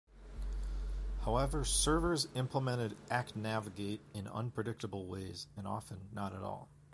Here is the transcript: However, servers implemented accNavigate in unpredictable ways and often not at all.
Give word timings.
However, 1.25 1.63
servers 1.63 2.25
implemented 2.33 2.97
accNavigate 3.11 3.99
in 4.15 4.27
unpredictable 4.27 5.05
ways 5.05 5.45
and 5.55 5.67
often 5.67 6.09
not 6.11 6.33
at 6.33 6.41
all. 6.41 6.69